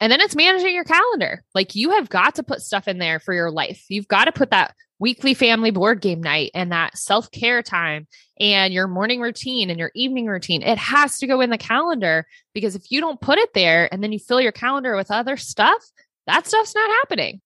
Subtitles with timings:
[0.00, 1.42] And then it's managing your calendar.
[1.54, 3.84] Like you have got to put stuff in there for your life.
[3.88, 8.06] You've got to put that weekly family board game night and that self care time
[8.40, 10.62] and your morning routine and your evening routine.
[10.62, 14.02] It has to go in the calendar because if you don't put it there and
[14.02, 15.84] then you fill your calendar with other stuff,
[16.26, 17.40] that stuff's not happening.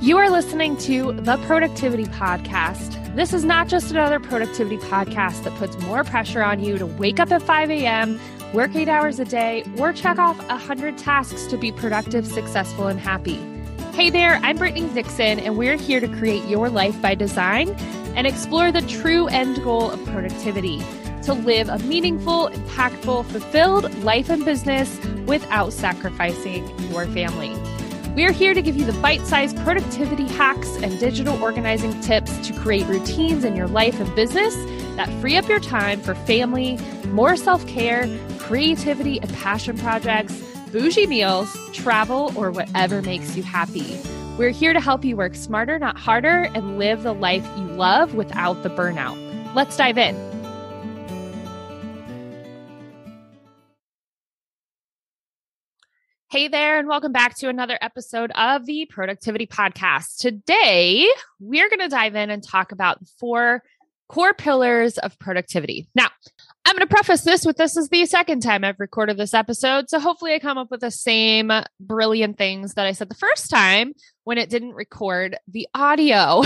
[0.00, 2.97] You are listening to the Productivity Podcast.
[3.14, 7.18] This is not just another productivity podcast that puts more pressure on you to wake
[7.18, 8.20] up at 5 a.m.,
[8.52, 13.00] work eight hours a day, or check off 100 tasks to be productive, successful, and
[13.00, 13.36] happy.
[13.92, 17.70] Hey there, I'm Brittany Dixon, and we're here to create your life by design
[18.14, 20.80] and explore the true end goal of productivity
[21.22, 27.54] to live a meaningful, impactful, fulfilled life and business without sacrificing your family.
[28.18, 32.52] We're here to give you the bite sized productivity hacks and digital organizing tips to
[32.52, 34.56] create routines in your life and business
[34.96, 36.80] that free up your time for family,
[37.12, 38.08] more self care,
[38.40, 40.34] creativity and passion projects,
[40.72, 43.96] bougie meals, travel, or whatever makes you happy.
[44.36, 48.14] We're here to help you work smarter, not harder, and live the life you love
[48.14, 49.54] without the burnout.
[49.54, 50.27] Let's dive in.
[56.30, 60.18] Hey there, and welcome back to another episode of the Productivity Podcast.
[60.18, 61.08] Today,
[61.40, 63.62] we're going to dive in and talk about four
[64.10, 65.88] core pillars of productivity.
[65.94, 66.08] Now,
[66.66, 69.88] I'm going to preface this with this is the second time I've recorded this episode.
[69.88, 73.48] So hopefully, I come up with the same brilliant things that I said the first
[73.48, 76.42] time when it didn't record the audio.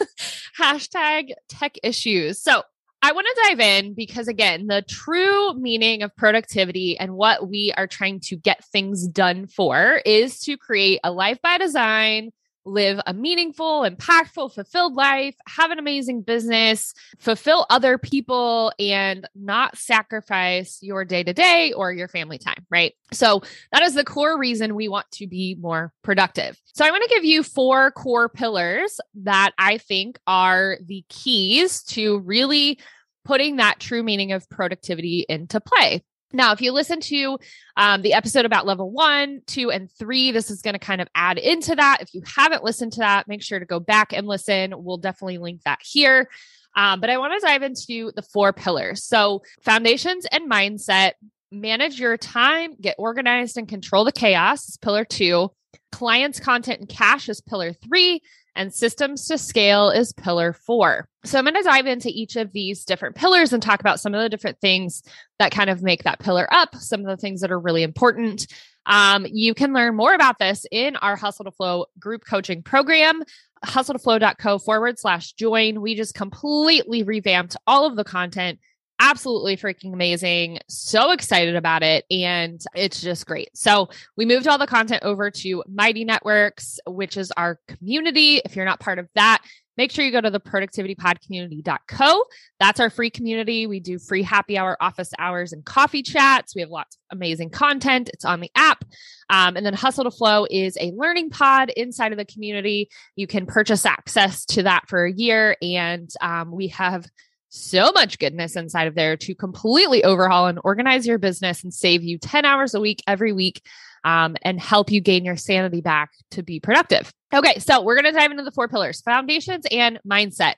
[0.58, 2.40] Hashtag tech issues.
[2.40, 2.62] So,
[3.02, 7.72] I want to dive in because, again, the true meaning of productivity and what we
[7.76, 12.30] are trying to get things done for is to create a life by design,
[12.66, 19.78] live a meaningful, impactful, fulfilled life, have an amazing business, fulfill other people, and not
[19.78, 22.94] sacrifice your day to day or your family time, right?
[23.12, 23.42] So,
[23.72, 26.60] that is the core reason we want to be more productive.
[26.74, 31.82] So, I want to give you four core pillars that I think are the keys
[31.84, 32.78] to really
[33.24, 36.02] putting that true meaning of productivity into play.
[36.32, 37.38] Now, if you listen to
[37.76, 41.08] um, the episode about level one, two, and three, this is going to kind of
[41.14, 41.98] add into that.
[42.00, 44.74] If you haven't listened to that, make sure to go back and listen.
[44.76, 46.28] We'll definitely link that here.
[46.74, 49.04] Um, but I want to dive into the four pillars.
[49.04, 51.12] So, foundations and mindset,
[51.50, 55.52] manage your time, get organized, and control the chaos is pillar two.
[55.92, 58.20] Clients, content, and cash is pillar three
[58.56, 61.08] and systems to scale is pillar four.
[61.24, 64.14] So I'm going to dive into each of these different pillars and talk about some
[64.14, 65.02] of the different things
[65.38, 68.46] that kind of make that pillar up, some of the things that are really important.
[68.86, 73.22] Um, you can learn more about this in our Hustle to Flow group coaching program,
[73.64, 75.80] hustletoflow.co forward slash join.
[75.80, 78.60] We just completely revamped all of the content
[78.98, 80.58] absolutely freaking amazing.
[80.68, 82.04] So excited about it.
[82.10, 83.56] And it's just great.
[83.56, 88.40] So we moved all the content over to Mighty Networks, which is our community.
[88.44, 89.42] If you're not part of that,
[89.76, 92.24] make sure you go to the productivitypodcommunity.co.
[92.58, 93.66] That's our free community.
[93.66, 96.54] We do free happy hour, office hours, and coffee chats.
[96.54, 98.08] We have lots of amazing content.
[98.12, 98.84] It's on the app.
[99.28, 102.88] Um, and then Hustle to Flow is a learning pod inside of the community.
[103.16, 105.56] You can purchase access to that for a year.
[105.60, 107.06] And um, we have
[107.56, 112.02] so much goodness inside of there to completely overhaul and organize your business and save
[112.02, 113.62] you 10 hours a week every week
[114.04, 117.12] um, and help you gain your sanity back to be productive.
[117.34, 120.54] Okay, so we're going to dive into the four pillars foundations and mindset.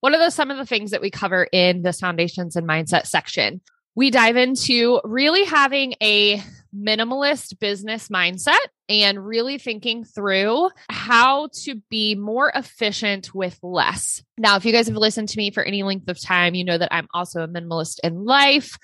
[0.00, 3.06] What are the, some of the things that we cover in this foundations and mindset
[3.06, 3.60] section?
[3.94, 6.42] We dive into really having a
[6.76, 8.58] minimalist business mindset
[8.88, 14.22] and really thinking through how to be more efficient with less.
[14.38, 16.78] Now, if you guys have listened to me for any length of time, you know
[16.78, 18.78] that I'm also a minimalist in life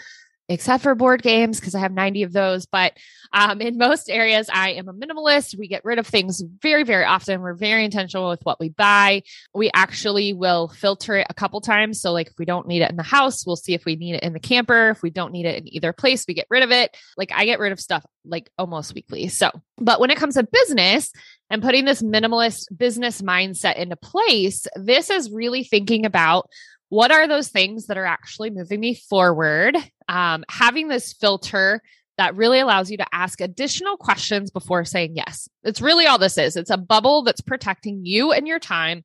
[0.49, 2.67] except for board games because I have 90 of those.
[2.67, 2.97] But
[3.33, 5.59] um, in most areas, I am a minimalist.
[5.59, 7.41] We get rid of things very, very often.
[7.41, 9.23] We're very intentional with what we buy.
[9.55, 12.01] We actually will filter it a couple times.
[12.01, 14.15] So, like, if we don't need it in the house, we'll see if we need
[14.15, 14.91] it in the camper.
[14.91, 16.97] If we don't need it in either place, we get rid of it.
[17.17, 19.29] Like, I get rid of stuff like almost weekly.
[19.29, 21.13] So, but when it comes to business,
[21.51, 26.51] and putting this minimalist business mindset into place, this is really thinking about
[26.89, 29.77] what are those things that are actually moving me forward?
[30.09, 31.83] Um, having this filter
[32.19, 35.49] that really allows you to ask additional questions before saying yes.
[35.65, 36.57] It's really all this is.
[36.57, 39.05] It's a bubble that's protecting you and your time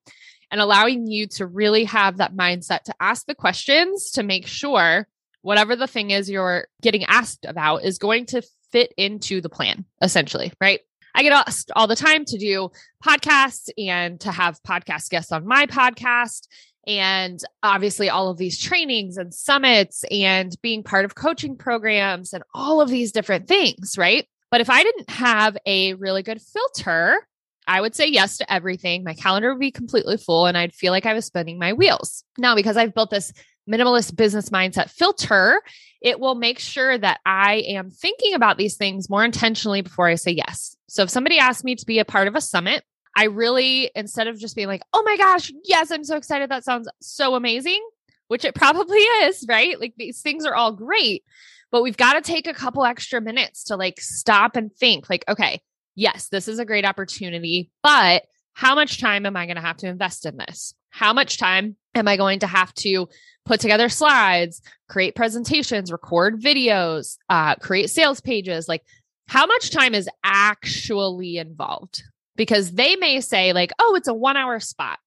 [0.49, 5.07] and allowing you to really have that mindset to ask the questions to make sure
[5.41, 8.41] whatever the thing is you're getting asked about is going to
[8.71, 10.79] fit into the plan, essentially, right?
[11.13, 12.69] I get asked all the time to do
[13.03, 16.47] podcasts and to have podcast guests on my podcast.
[16.87, 22.43] And obviously all of these trainings and summits and being part of coaching programs and
[22.53, 24.27] all of these different things, right?
[24.49, 27.25] But if I didn't have a really good filter,
[27.67, 29.03] I would say yes to everything.
[29.03, 32.23] My calendar would be completely full and I'd feel like I was spinning my wheels.
[32.37, 33.31] Now, because I've built this
[33.69, 35.61] minimalist business mindset filter,
[36.01, 40.15] it will make sure that I am thinking about these things more intentionally before I
[40.15, 40.75] say yes.
[40.89, 42.83] So if somebody asks me to be a part of a summit,
[43.15, 46.49] I really, instead of just being like, oh my gosh, yes, I'm so excited.
[46.49, 47.81] That sounds so amazing,
[48.27, 49.79] which it probably is, right?
[49.79, 51.23] Like these things are all great,
[51.71, 55.25] but we've got to take a couple extra minutes to like stop and think, like,
[55.27, 55.61] okay,
[55.95, 58.23] yes, this is a great opportunity, but
[58.53, 60.73] how much time am I going to have to invest in this?
[60.89, 63.07] How much time am I going to have to
[63.45, 68.67] put together slides, create presentations, record videos, uh, create sales pages?
[68.67, 68.83] Like,
[69.27, 72.03] how much time is actually involved?
[72.35, 74.99] Because they may say, like, oh, it's a one hour spot,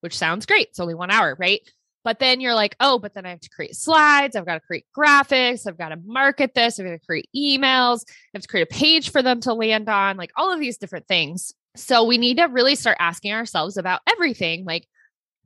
[0.00, 0.68] which sounds great.
[0.68, 1.60] It's only one hour, right?
[2.04, 4.36] But then you're like, oh, but then I have to create slides.
[4.36, 5.66] I've got to create graphics.
[5.66, 6.78] I've got to market this.
[6.78, 8.04] I've got to create emails.
[8.06, 10.78] I have to create a page for them to land on, like all of these
[10.78, 11.52] different things.
[11.74, 14.64] So we need to really start asking ourselves about everything.
[14.64, 14.86] Like,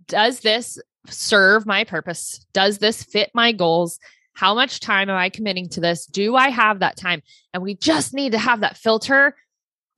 [0.06, 2.44] does this serve my purpose?
[2.52, 3.98] Does this fit my goals?
[4.34, 6.04] How much time am I committing to this?
[6.04, 7.22] Do I have that time?
[7.54, 9.34] And we just need to have that filter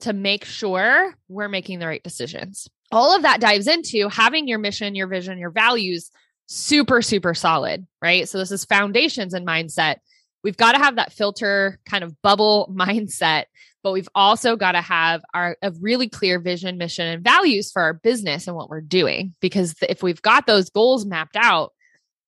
[0.02, 2.68] to make sure we're making the right decisions.
[2.90, 6.10] All of that dives into having your mission, your vision, your values
[6.46, 8.28] super, super solid, right?
[8.28, 9.96] So, this is foundations and mindset.
[10.44, 13.44] We've got to have that filter kind of bubble mindset,
[13.82, 17.82] but we've also got to have our a really clear vision, mission, and values for
[17.82, 19.34] our business and what we're doing.
[19.40, 21.72] Because if we've got those goals mapped out,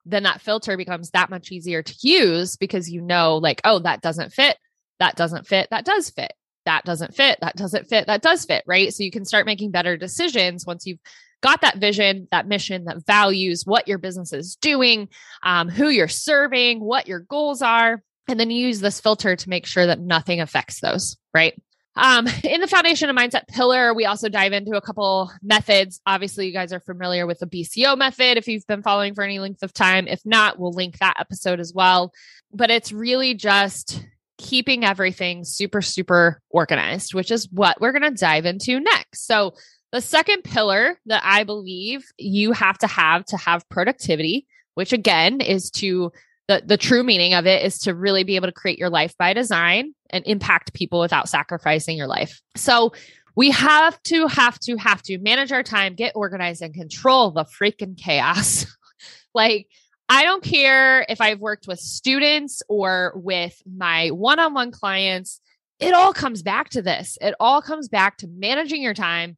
[0.06, 4.00] then that filter becomes that much easier to use because you know, like, oh, that
[4.00, 4.56] doesn't fit,
[5.00, 6.32] that doesn't fit, that does fit
[6.64, 8.92] that doesn't fit, that doesn't fit, that does fit, right?
[8.92, 11.00] So you can start making better decisions once you've
[11.42, 15.08] got that vision, that mission, that values, what your business is doing,
[15.42, 18.02] um, who you're serving, what your goals are.
[18.28, 21.54] And then you use this filter to make sure that nothing affects those, right?
[21.96, 26.00] Um, in the foundation of mindset pillar, we also dive into a couple methods.
[26.06, 29.38] Obviously, you guys are familiar with the BCO method if you've been following for any
[29.38, 30.08] length of time.
[30.08, 32.12] If not, we'll link that episode as well.
[32.52, 34.02] But it's really just
[34.38, 39.26] keeping everything super, super organized, which is what we're going to dive into next.
[39.26, 39.54] So,
[39.92, 45.40] the second pillar that I believe you have to have to have productivity, which again
[45.40, 46.10] is to
[46.48, 49.16] the, the true meaning of it is to really be able to create your life
[49.16, 52.40] by design and impact people without sacrificing your life.
[52.56, 52.92] So,
[53.36, 57.44] we have to, have to, have to manage our time, get organized, and control the
[57.44, 58.66] freaking chaos.
[59.34, 59.68] like,
[60.08, 65.40] I don't care if I've worked with students or with my one on one clients.
[65.80, 67.18] It all comes back to this.
[67.20, 69.36] It all comes back to managing your time,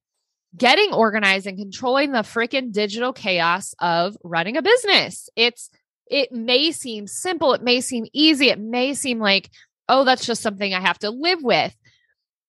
[0.57, 5.29] getting organized, and controlling the freaking digital chaos of running a business.
[5.37, 5.71] It's,
[6.11, 7.53] it may seem simple.
[7.55, 8.51] It may seem easy.
[8.51, 9.51] It may seem like,
[9.89, 11.75] oh, that's just something I have to live with.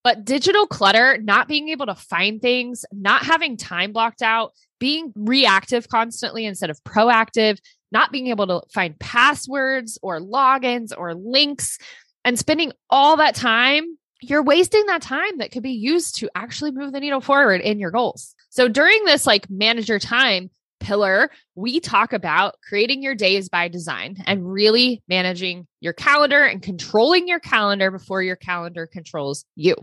[0.04, 5.12] But digital clutter, not being able to find things, not having time blocked out, being
[5.16, 7.60] reactive constantly instead of proactive,
[7.92, 11.78] not being able to find passwords or logins or links
[12.24, 16.72] and spending all that time, you're wasting that time that could be used to actually
[16.72, 18.36] move the needle forward in your goals.
[18.50, 20.50] So during this like manager time
[20.80, 26.62] pillar, we talk about creating your days by design and really managing your calendar and
[26.62, 29.76] controlling your calendar before your calendar controls you.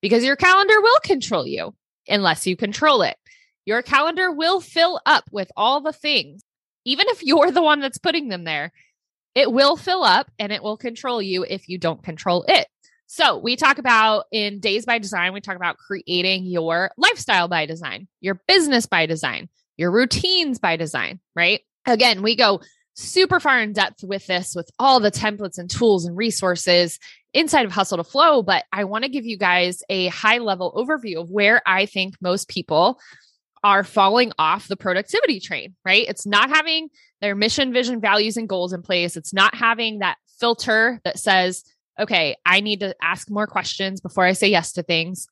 [0.00, 1.74] Because your calendar will control you
[2.08, 3.16] unless you control it.
[3.66, 6.42] Your calendar will fill up with all the things
[6.90, 8.72] even if you're the one that's putting them there,
[9.34, 12.66] it will fill up and it will control you if you don't control it.
[13.06, 17.66] So, we talk about in Days by Design, we talk about creating your lifestyle by
[17.66, 21.60] design, your business by design, your routines by design, right?
[21.86, 22.60] Again, we go
[22.94, 26.98] super far in depth with this, with all the templates and tools and resources
[27.32, 28.42] inside of Hustle to Flow.
[28.42, 32.14] But I want to give you guys a high level overview of where I think
[32.20, 33.00] most people
[33.62, 36.06] are falling off the productivity train, right?
[36.08, 36.88] It's not having
[37.20, 39.16] their mission, vision, values, and goals in place.
[39.16, 41.64] It's not having that filter that says,
[41.98, 45.26] okay, I need to ask more questions before I say yes to things.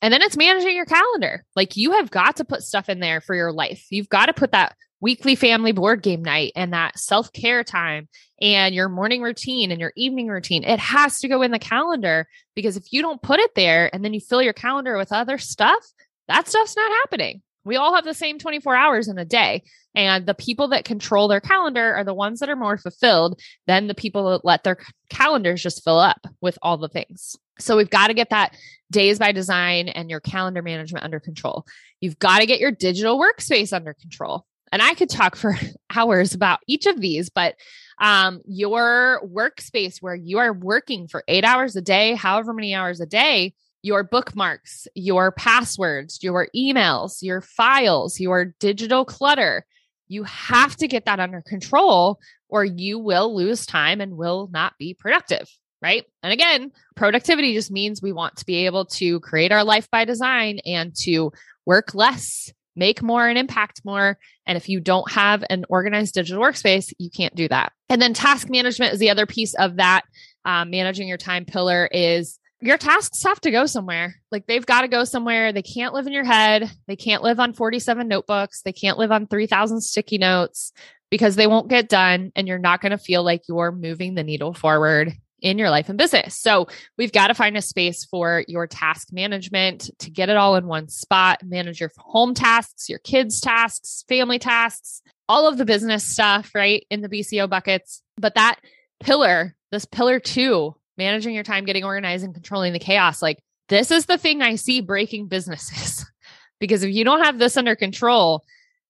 [0.00, 1.44] And then it's managing your calendar.
[1.56, 3.86] Like you have got to put stuff in there for your life.
[3.90, 8.08] You've got to put that weekly family board game night and that self care time
[8.40, 10.64] and your morning routine and your evening routine.
[10.64, 14.04] It has to go in the calendar because if you don't put it there and
[14.04, 15.84] then you fill your calendar with other stuff,
[16.28, 17.42] that stuff's not happening.
[17.64, 19.62] We all have the same 24 hours in a day.
[19.94, 23.86] And the people that control their calendar are the ones that are more fulfilled than
[23.86, 24.78] the people that let their
[25.10, 27.36] calendars just fill up with all the things.
[27.58, 28.56] So we've got to get that
[28.90, 31.64] days by design and your calendar management under control.
[32.00, 34.46] You've got to get your digital workspace under control.
[34.72, 35.56] And I could talk for
[35.94, 37.56] hours about each of these, but
[38.00, 43.00] um, your workspace where you are working for eight hours a day, however many hours
[43.00, 49.66] a day, your bookmarks, your passwords, your emails, your files, your digital clutter.
[50.08, 54.74] You have to get that under control or you will lose time and will not
[54.78, 55.48] be productive.
[55.80, 56.04] Right.
[56.22, 60.04] And again, productivity just means we want to be able to create our life by
[60.04, 61.32] design and to
[61.66, 64.16] work less, make more, and impact more.
[64.46, 67.72] And if you don't have an organized digital workspace, you can't do that.
[67.88, 70.02] And then task management is the other piece of that.
[70.44, 74.14] Um, managing your time pillar is your tasks have to go somewhere.
[74.30, 75.52] Like they've got to go somewhere.
[75.52, 76.70] They can't live in your head.
[76.86, 78.62] They can't live on 47 notebooks.
[78.62, 80.72] They can't live on 3,000 sticky notes
[81.10, 82.30] because they won't get done.
[82.36, 85.88] And you're not going to feel like you're moving the needle forward in your life
[85.88, 86.38] and business.
[86.38, 90.54] So we've got to find a space for your task management to get it all
[90.54, 95.64] in one spot, manage your home tasks, your kids' tasks, family tasks, all of the
[95.64, 96.86] business stuff, right?
[96.90, 98.02] In the BCO buckets.
[98.16, 98.60] But that
[99.00, 103.20] pillar, this pillar two managing your time, getting organized, and controlling the chaos.
[103.20, 106.04] Like, this is the thing I see breaking businesses.
[106.60, 108.44] because if you don't have this under control,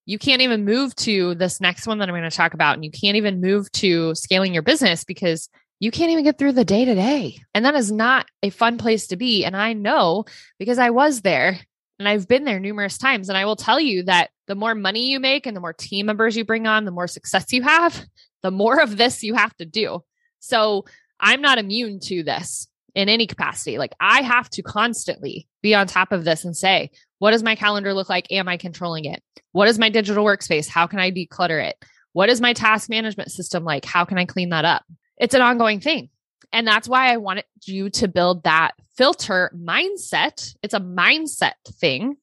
[0.05, 2.75] you can't even move to this next one that I'm going to talk about.
[2.75, 5.49] And you can't even move to scaling your business because
[5.81, 7.39] you can't even get through the day to day.
[7.55, 9.45] And that is not a fun place to be.
[9.45, 10.25] And I know
[10.59, 11.59] because I was there
[11.99, 13.29] and I've been there numerous times.
[13.29, 16.07] And I will tell you that the more money you make and the more team
[16.07, 18.05] members you bring on, the more success you have,
[18.43, 20.03] the more of this you have to do.
[20.41, 20.85] So
[21.23, 23.79] I'm not immune to this in any capacity.
[23.79, 27.55] Like I have to constantly be on top of this and say, what does my
[27.55, 28.31] calendar look like?
[28.31, 29.23] Am I controlling it?
[29.53, 30.69] What is my digital workspace?
[30.69, 31.77] How can I declutter it?
[32.13, 33.85] What is my task management system like?
[33.85, 34.85] How can I clean that up?
[35.17, 36.11] It's an ongoing thing.
[36.53, 40.55] And that's why I wanted you to build that filter mindset.
[40.63, 42.17] It's a mindset thing.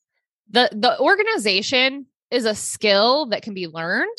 [0.52, 4.18] The the organization is a skill that can be learned,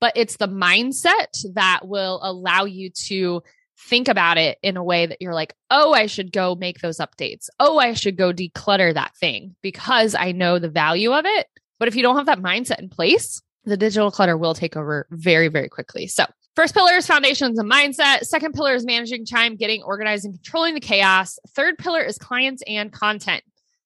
[0.00, 3.42] but it's the mindset that will allow you to
[3.88, 6.98] think about it in a way that you're like, oh, I should go make those
[6.98, 7.48] updates.
[7.58, 11.46] Oh, I should go declutter that thing because I know the value of it.
[11.78, 15.06] But if you don't have that mindset in place, the digital clutter will take over
[15.10, 16.06] very, very quickly.
[16.06, 16.24] So,
[16.56, 18.24] first pillar is foundations and mindset.
[18.24, 21.38] Second pillar is managing time, getting organized, and controlling the chaos.
[21.48, 23.42] Third pillar is clients and content.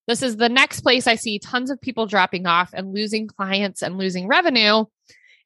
[0.07, 3.83] This is the next place I see tons of people dropping off and losing clients
[3.83, 4.85] and losing revenue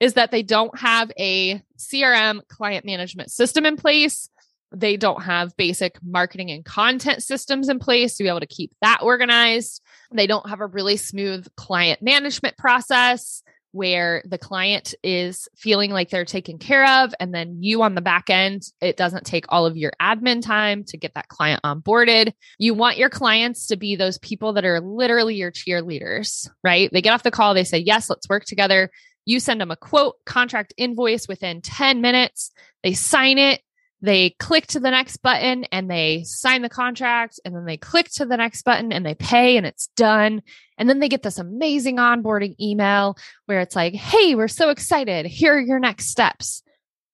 [0.00, 4.30] is that they don't have a CRM client management system in place
[4.72, 8.72] they don't have basic marketing and content systems in place to be able to keep
[8.82, 9.82] that organized.
[10.12, 16.10] They don't have a really smooth client management process where the client is feeling like
[16.10, 17.14] they're taken care of.
[17.20, 20.84] And then you on the back end, it doesn't take all of your admin time
[20.84, 22.32] to get that client onboarded.
[22.58, 26.90] You want your clients to be those people that are literally your cheerleaders, right?
[26.92, 28.90] They get off the call, they say, Yes, let's work together.
[29.26, 32.50] You send them a quote, contract invoice within 10 minutes.
[32.82, 33.60] They sign it
[34.00, 38.08] they click to the next button and they sign the contract and then they click
[38.12, 40.42] to the next button and they pay and it's done.
[40.76, 45.26] And then they get this amazing onboarding email where it's like hey we're so excited.
[45.26, 46.62] Here are your next steps.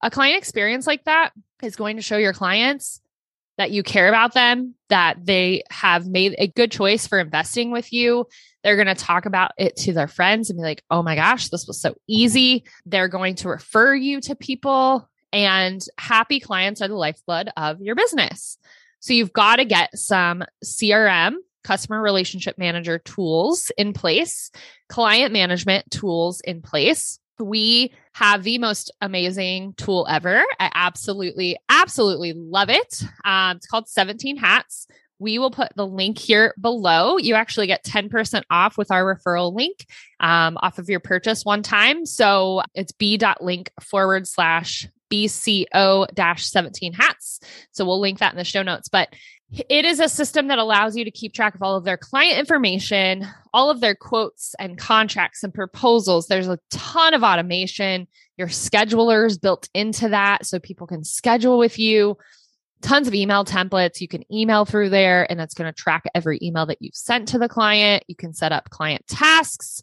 [0.02, 1.30] A client experience like that
[1.62, 3.00] is going to show your clients
[3.56, 7.92] that you care about them that they have made a good choice for investing with
[7.92, 8.26] you.
[8.62, 11.48] They're going to talk about it to their friends and be like oh my gosh
[11.48, 12.64] this was so easy.
[12.84, 17.96] They're going to refer you to people and happy clients are the lifeblood of your
[17.96, 18.56] business.
[19.00, 24.52] So you've got to get some CRM, customer relationship manager tools in place,
[24.88, 27.18] client management tools in place.
[27.40, 30.44] We have the most amazing tool ever.
[30.60, 33.02] I absolutely, absolutely love it.
[33.24, 34.86] Um, it's called 17 Hats.
[35.18, 37.18] We will put the link here below.
[37.18, 39.84] You actually get 10% off with our referral link
[40.20, 42.06] um, off of your purchase one time.
[42.06, 47.40] So it's b.link forward slash BCO 17 hats.
[47.72, 48.88] So we'll link that in the show notes.
[48.88, 49.14] But
[49.68, 52.38] it is a system that allows you to keep track of all of their client
[52.38, 56.26] information, all of their quotes and contracts and proposals.
[56.26, 58.08] There's a ton of automation.
[58.36, 62.16] Your schedulers built into that so people can schedule with you.
[62.82, 64.00] Tons of email templates.
[64.00, 67.28] You can email through there and it's going to track every email that you've sent
[67.28, 68.02] to the client.
[68.08, 69.82] You can set up client tasks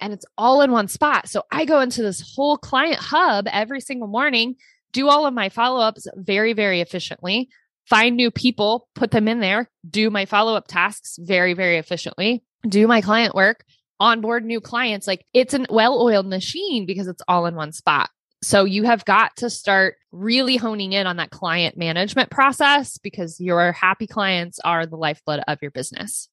[0.00, 1.28] and it's all in one spot.
[1.28, 4.56] So I go into this whole client hub every single morning,
[4.92, 7.48] do all of my follow ups very, very efficiently,
[7.86, 12.44] find new people, put them in there, do my follow up tasks very, very efficiently,
[12.68, 13.64] do my client work,
[14.00, 15.06] onboard new clients.
[15.06, 18.10] Like it's an well oiled machine because it's all in one spot.
[18.40, 23.40] So you have got to start really honing in on that client management process because
[23.40, 26.28] your happy clients are the lifeblood of your business.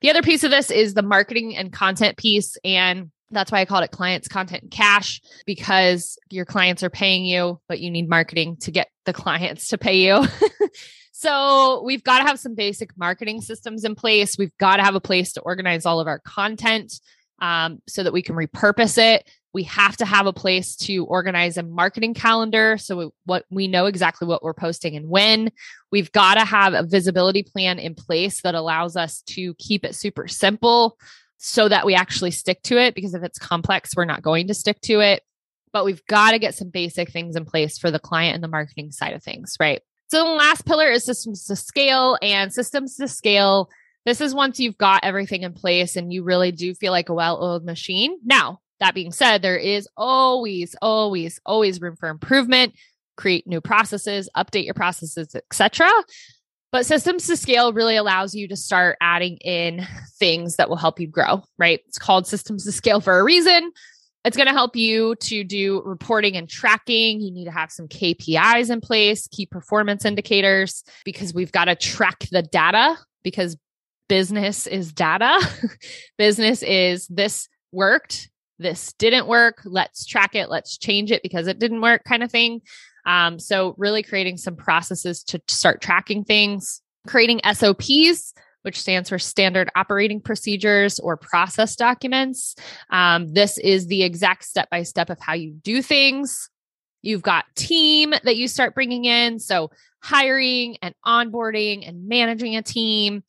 [0.00, 2.56] The other piece of this is the marketing and content piece.
[2.64, 7.24] And That's why I called it clients, content, and cash because your clients are paying
[7.24, 10.26] you, but you need marketing to get the clients to pay you.
[11.12, 14.36] so we've got to have some basic marketing systems in place.
[14.38, 17.00] We've got to have a place to organize all of our content
[17.40, 19.28] um, so that we can repurpose it.
[19.52, 23.68] We have to have a place to organize a marketing calendar so we, what we
[23.68, 25.50] know exactly what we're posting and when.
[25.90, 29.94] We've got to have a visibility plan in place that allows us to keep it
[29.94, 30.98] super simple
[31.38, 34.54] so that we actually stick to it because if it's complex, we're not going to
[34.54, 35.22] stick to it.
[35.72, 38.48] But we've got to get some basic things in place for the client and the
[38.48, 39.80] marketing side of things, right?
[40.08, 43.70] So the last pillar is systems to scale and systems to scale
[44.06, 47.14] this is once you've got everything in place and you really do feel like a
[47.14, 48.18] well-oiled machine.
[48.24, 52.74] Now, that being said, there is always, always, always room for improvement.
[53.16, 55.90] Create new processes, update your processes, etc.
[56.72, 59.86] But systems to scale really allows you to start adding in
[60.18, 61.80] things that will help you grow, right?
[61.88, 63.72] It's called systems to scale for a reason.
[64.24, 67.20] It's going to help you to do reporting and tracking.
[67.20, 71.74] You need to have some KPIs in place, key performance indicators, because we've got to
[71.74, 73.56] track the data because
[74.08, 75.40] business is data.
[76.18, 78.28] business is this worked,
[78.60, 79.62] this didn't work.
[79.64, 80.50] Let's track it.
[80.50, 82.60] Let's change it because it didn't work, kind of thing.
[83.06, 89.18] Um, so, really creating some processes to start tracking things, creating SOPs, which stands for
[89.18, 92.54] standard operating procedures or process documents.
[92.90, 96.50] Um, this is the exact step by step of how you do things.
[97.02, 99.38] You've got team that you start bringing in.
[99.38, 99.70] So,
[100.02, 103.22] hiring and onboarding and managing a team,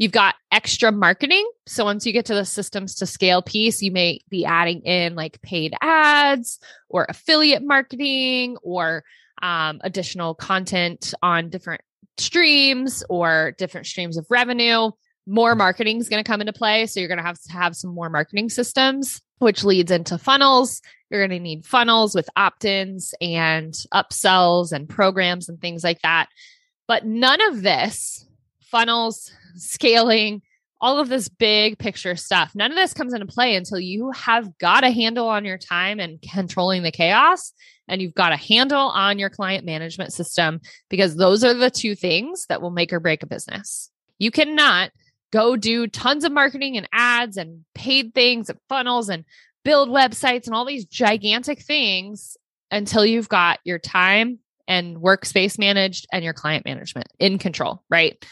[0.00, 1.46] You've got extra marketing.
[1.66, 5.14] So once you get to the systems to scale piece, you may be adding in
[5.14, 9.04] like paid ads or affiliate marketing or
[9.42, 11.82] um, additional content on different
[12.16, 14.90] streams or different streams of revenue.
[15.26, 16.86] More marketing is going to come into play.
[16.86, 20.80] So you're going to have to have some more marketing systems, which leads into funnels.
[21.10, 26.00] You're going to need funnels with opt ins and upsells and programs and things like
[26.00, 26.30] that.
[26.88, 28.26] But none of this
[28.70, 30.42] funnels, scaling,
[30.80, 32.52] all of this big picture stuff.
[32.54, 36.00] None of this comes into play until you have got a handle on your time
[36.00, 37.52] and controlling the chaos,
[37.86, 41.94] and you've got a handle on your client management system, because those are the two
[41.94, 43.90] things that will make or break a business.
[44.18, 44.90] You cannot
[45.32, 49.24] go do tons of marketing and ads and paid things and funnels and
[49.64, 52.36] build websites and all these gigantic things
[52.70, 58.24] until you've got your time and workspace managed and your client management in control, right?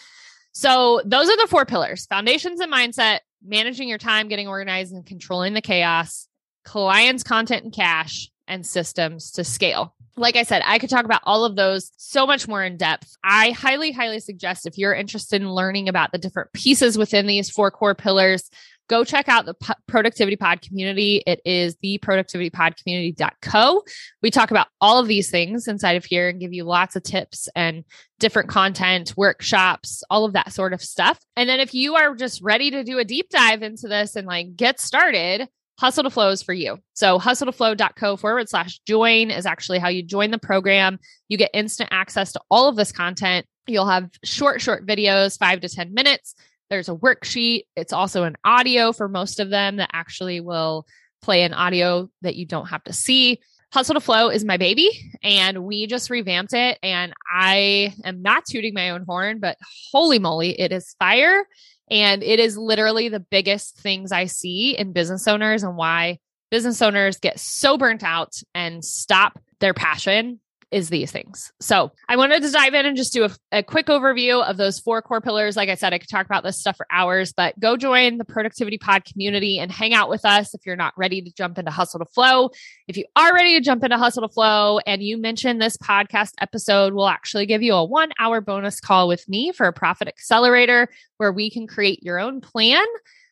[0.53, 5.07] So those are the four pillars foundations and mindset, managing your time, getting organized and
[5.07, 6.29] controlling the chaos,
[6.65, 9.95] clients, content and cash, and systems to scale.
[10.17, 13.17] Like I said, I could talk about all of those so much more in depth.
[13.23, 17.51] I highly, highly suggest if you're interested in learning about the different pieces within these
[17.51, 18.51] four core pillars,
[18.89, 21.23] go check out the P- productivity pod community.
[21.27, 23.83] It is the productivitypodcommunity.co
[24.23, 27.03] we talk about all of these things inside of here and give you lots of
[27.03, 27.85] tips and
[28.19, 31.19] different content workshops all of that sort of stuff.
[31.37, 34.27] And then if you are just ready to do a deep dive into this and
[34.27, 35.49] like get started
[35.79, 36.79] hustle to flow is for you.
[36.95, 40.99] So hustle to flow.co forward slash join is actually how you join the program.
[41.29, 43.47] You get instant access to all of this content.
[43.69, 46.35] You'll have short, short videos, five to 10 minutes
[46.71, 47.65] there's a worksheet.
[47.77, 50.87] It's also an audio for most of them that actually will
[51.23, 53.41] play an audio that you don't have to see.
[53.73, 54.89] Hustle to Flow is my baby,
[55.23, 56.79] and we just revamped it.
[56.83, 59.59] And I am not tooting my own horn, but
[59.93, 61.45] holy moly, it is fire.
[61.91, 66.19] And it is literally the biggest things I see in business owners and why
[66.51, 71.53] business owners get so burnt out and stop their passion is these things.
[71.61, 74.79] So I wanted to dive in and just do a, a, quick overview of those
[74.79, 75.57] four core pillars.
[75.57, 78.25] Like I said, I could talk about this stuff for hours, but go join the
[78.25, 81.71] Productivity Pod community and hang out with us if you're not ready to jump into
[81.71, 82.51] Hustle to Flow.
[82.87, 86.33] If you are ready to jump into Hustle to Flow and you mention this podcast
[86.41, 90.09] episode, we'll actually give you a one hour bonus call with me for a profit
[90.09, 92.87] accelerator where we can create your own plan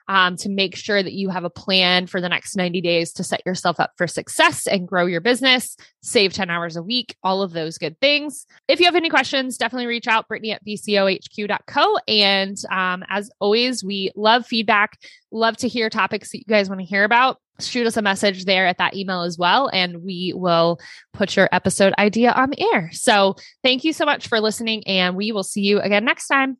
[0.08, 3.24] um, to make sure that you have a plan for the next 90 days to
[3.24, 7.42] set yourself up for success and grow your business, save 10 hours a week, all
[7.42, 8.46] of those good things.
[8.68, 11.98] If you have any questions, definitely reach out, Brittany at bcohq.co.
[12.06, 14.98] And um, as always, we love feedback,
[15.30, 17.38] love to hear topics that you guys want to hear about.
[17.58, 20.78] Shoot us a message there at that email as well, and we will
[21.14, 22.90] put your episode idea on the air.
[22.92, 26.58] So, thank you so much for listening, and we will see you again next time.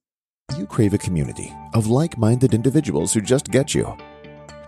[0.54, 3.94] You crave a community of like minded individuals who just get you.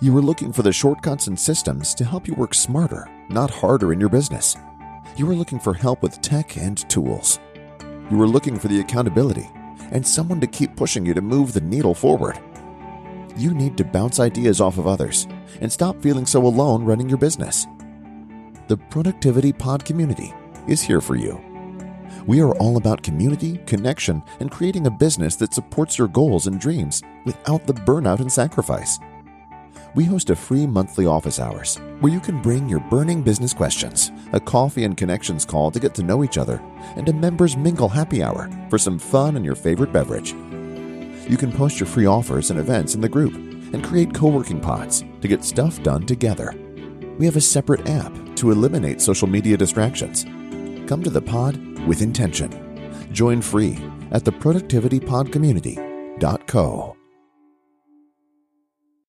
[0.00, 3.92] You are looking for the shortcuts and systems to help you work smarter, not harder
[3.92, 4.56] in your business.
[5.16, 7.38] You are looking for help with tech and tools.
[8.10, 9.48] You are looking for the accountability
[9.92, 12.38] and someone to keep pushing you to move the needle forward.
[13.36, 15.28] you need to bounce ideas off of others
[15.60, 17.68] and stop feeling so alone running your business.
[18.66, 20.34] The Productivity Pod community
[20.66, 21.40] is here for you.
[22.26, 26.60] We are all about community, connection, and creating a business that supports your goals and
[26.60, 28.98] dreams without the burnout and sacrifice.
[29.94, 34.12] We host a free monthly office hours where you can bring your burning business questions,
[34.32, 36.62] a coffee and connections call to get to know each other,
[36.96, 40.32] and a members mingle happy hour for some fun and your favorite beverage.
[41.28, 44.60] You can post your free offers and events in the group and create co working
[44.60, 46.54] pods to get stuff done together.
[47.18, 50.24] We have a separate app to eliminate social media distractions.
[50.88, 52.52] Come to the pod with intention.
[53.12, 53.76] Join free
[54.12, 56.97] at the productivitypodcommunity.co.